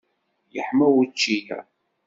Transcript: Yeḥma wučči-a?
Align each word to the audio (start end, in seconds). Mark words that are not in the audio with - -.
Yeḥma 0.55 0.87
wučči-a? 0.93 1.59